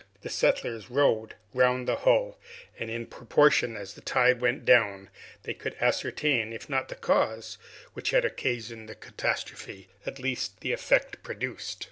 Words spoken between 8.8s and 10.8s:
the catastrophe, at least the